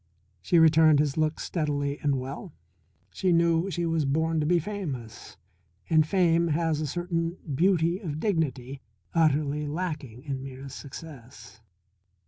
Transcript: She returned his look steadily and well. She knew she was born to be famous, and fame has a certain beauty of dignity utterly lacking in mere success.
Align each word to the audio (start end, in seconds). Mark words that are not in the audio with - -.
She 0.41 0.57
returned 0.57 0.97
his 0.99 1.15
look 1.15 1.39
steadily 1.39 1.99
and 1.99 2.19
well. 2.19 2.53
She 3.11 3.31
knew 3.31 3.69
she 3.69 3.85
was 3.85 4.03
born 4.03 4.39
to 4.39 4.47
be 4.47 4.57
famous, 4.57 5.37
and 5.91 6.07
fame 6.07 6.47
has 6.47 6.81
a 6.81 6.87
certain 6.87 7.37
beauty 7.53 7.99
of 7.99 8.19
dignity 8.19 8.81
utterly 9.13 9.67
lacking 9.67 10.23
in 10.23 10.41
mere 10.41 10.69
success. 10.69 11.61